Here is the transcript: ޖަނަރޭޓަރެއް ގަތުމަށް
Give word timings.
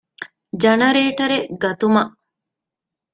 ޖަނަރޭޓަރެއް 0.61 1.47
ގަތުމަށް 1.61 2.11